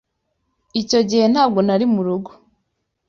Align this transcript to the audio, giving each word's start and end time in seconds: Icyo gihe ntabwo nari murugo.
Icyo 0.81 0.99
gihe 1.09 1.25
ntabwo 1.33 1.59
nari 1.67 1.85
murugo. 1.93 2.29